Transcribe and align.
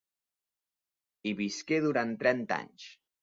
Hi 1.23 1.33
visqué 1.43 1.79
durant 1.85 2.17
trenta 2.23 2.61
anys. 2.65 2.89